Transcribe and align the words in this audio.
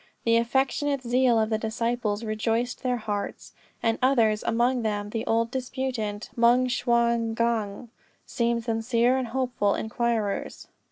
The 0.23 0.37
affectionate 0.37 1.03
zeal 1.03 1.37
of 1.39 1.51
the 1.51 1.59
disciples 1.59 2.23
rejoiced 2.23 2.81
their 2.81 2.97
hearts; 2.97 3.53
and 3.83 3.99
others, 4.01 4.41
and 4.43 4.55
among 4.55 4.81
them 4.81 5.11
the 5.11 5.23
old 5.27 5.51
disputant, 5.51 6.31
Moung 6.35 6.65
Shwa 6.69 7.35
gnong, 7.35 7.89
seemed 8.25 8.63
sincere 8.63 9.15
and 9.15 9.27
hopeful 9.27 9.75
inquirers. 9.75 10.67